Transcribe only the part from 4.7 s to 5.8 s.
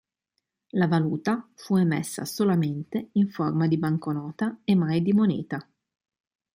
mai di moneta.